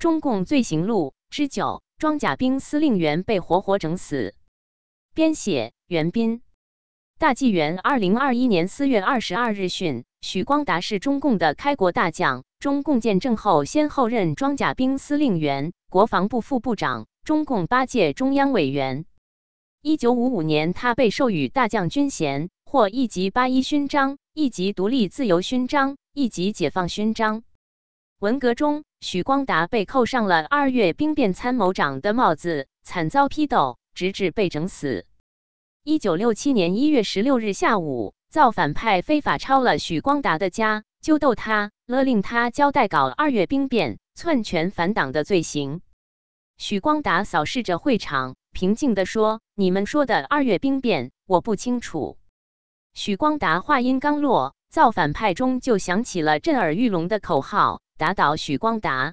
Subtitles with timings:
[0.00, 4.34] 中共罪行录之九：装甲兵司令员被活活整死。
[5.12, 6.40] 编写：袁斌。
[7.18, 19.04] 大纪元二零二一年四月二十二日讯，许光达是中共的开国大将，中共建政后先后任装甲兵司令员、国防部副部长、中共八届中央委员。
[19.82, 27.42] 一九五五年，他被授予大将军衔，获一级八一勋章、一级独立自由勋章、一级解放勋章。
[28.20, 35.06] 文革中，许光达被扣上了二月兵变参谋长的帽子，惨遭批斗，直至被整死。
[35.84, 45.80] 一九六七年一月十六日下午，造反派非法抄了许光达的家，揪斗他，勒令他交代搞二月兵变、篡权反党的罪行。
[46.58, 52.18] 许光达扫视着会场，平静地说：“你们说的二月兵变，我不清楚。”
[52.92, 59.12] 许光达话音刚落，造反派中就响起了震耳欲聋的口号：“打倒许光达！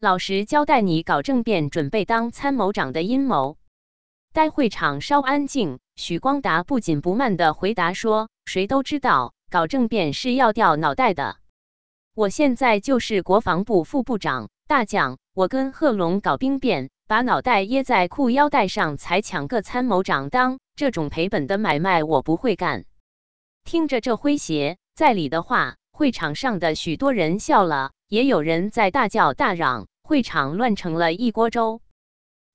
[0.00, 3.56] 老实交代你搞政变、准备当参谋长的阴谋。”
[4.34, 11.36] 待会场稍安静，许光达不紧不慢地回答说：“谁都知道，搞政变是要掉脑袋的。
[12.12, 20.58] 我现在就是国防部副部长、大将，我跟贺龙搞兵变，把脑袋掖在裤腰带上，才抢个参谋长当。
[20.74, 22.86] 这种赔本的买卖，我不会干。”
[23.62, 31.80] 听着这诙谐在理的话，会场上的许多人笑了，也有人在大叫大嚷，会场乱成了一锅粥。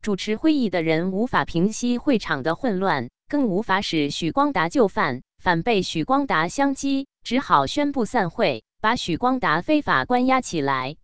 [0.01, 10.97] 主持会议的人无法平息会场的混乱，更无法使许光达就范，反被许光达相击，只好宣布散会，把许光达非法关押起来。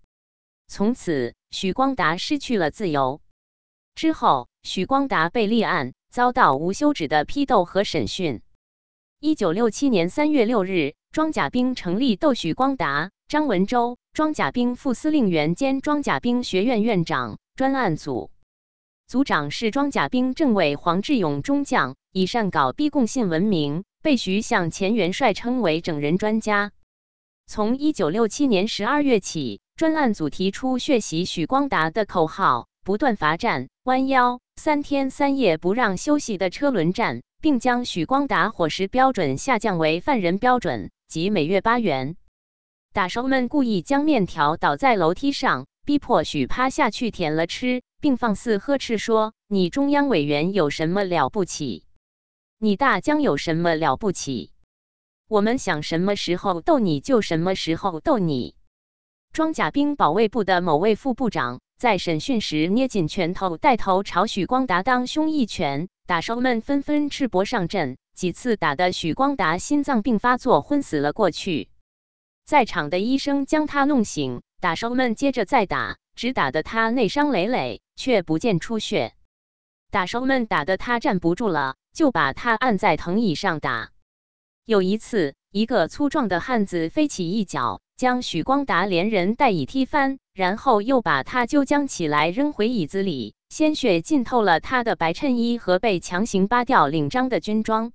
[0.68, 3.22] 从此，许光达失去了自由。
[3.96, 8.42] 之后，许光达被立案，遭到无休止的批斗和审讯。
[9.22, 18.30] 一九六七年三月六日，装甲兵成立斗许光达、张文周装甲兵副司令员兼装甲兵学院院长专案组。
[19.08, 26.74] 组长是装甲兵政委黄志勇中将，以善搞逼供信闻名，被徐向前元帅称为整人专家。
[27.48, 42.18] 从一九六七年十二月起，专案组提出血洗许光达的口号，不断罚站、弯腰，三天三夜不让休息的车轮战，并将许光达伙食标准下降为犯人标准，即每月八元。
[42.94, 47.84] 打手们故意将面条倒在楼梯上，逼迫许趴下去舔了吃。
[48.02, 51.86] 并放肆呵斥说：“你中央委员有什么了不起？
[52.58, 54.52] 你大江有什么了不起？
[55.30, 58.56] 我们想什么时候斗你就什么时候斗你。”
[59.32, 71.70] 装甲兵保卫部的某位副部长在审讯时捏紧拳头，带头朝许光达当胸一拳，打手们纷纷赤膊上阵，几次打得许光达心脏病发作，昏死了过去。
[72.52, 75.96] 在场的医生将他弄醒，打手们接着再打。
[76.18, 79.14] 只打得他内伤累累，却不见出血。
[79.90, 83.92] 打手们打得他站不住了，就把他按在藤椅上打。
[84.66, 97.94] 有一次，一个粗壮的汉子飞起一脚，将许光达连人带椅踢翻，然后又把他揪将起来扔回椅子里，鲜血浸透了他的白衬衣和被强行扒掉领章的军装。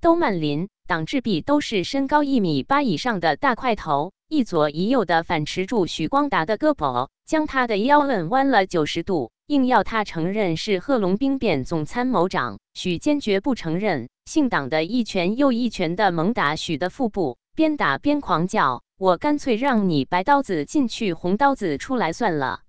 [0.00, 4.12] 都曼林、党志弼都是身高一米八以上的大块头。
[4.28, 12.58] 一左一右的反持住许光达的胳膊，将他的腰摁弯了九十度，硬要他承认是贺龙兵变总参谋长。
[12.72, 22.60] 许坚决不承认，姓党的一拳又一拳的猛打许的腹部，边打边狂叫：“我干脆让你白刀子进去，红刀子出来算了。”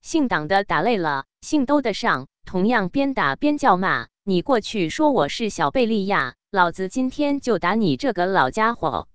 [0.00, 9.08] 姓党的打累了，姓兜的上同样边打边叫骂：“你过去说我是小贝利亚，老子今天就打你这个老家伙！”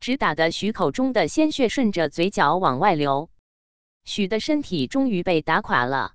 [0.00, 3.30] 直打的许口中的鲜血顺着嘴角往外流，
[4.04, 6.14] 许的身体终于被打垮了。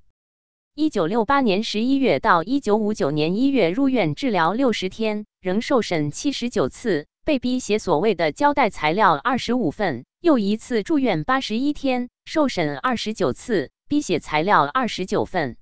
[0.75, 10.03] 一九六八年十一月到一九五九年一月入院治疗六十天，仍受审七十九次，被逼写所谓的交代材料二十五份。
[10.19, 15.55] 又一次住院八十一天，受审二十九次，逼写材料二十九份。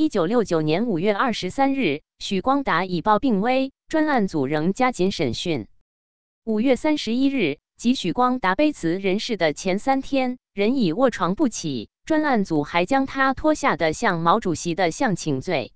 [0.00, 5.66] 一九六九年五月二十三日，许光达已报病危，专案组仍加紧审讯。
[6.44, 11.90] 五月三十一日，即许光达悲辞人世的前三天，人已卧床不起。
[12.04, 15.72] 专案组还将他拖下的向毛主席的像请罪。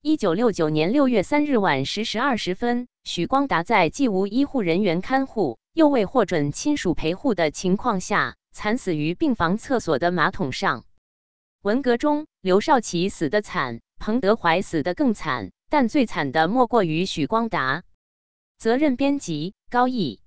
[0.00, 10.86] 一九六九年六月三日晚十时二十分，许光达在既无医护人员看护，又未获准亲属陪护的情况下，惨死于病房厕所的马桶上。
[11.62, 17.84] 文革中，刘少奇死得惨，彭德怀死得更惨，但最惨的莫过于许光达。
[18.58, 20.20] 责任编辑高毅。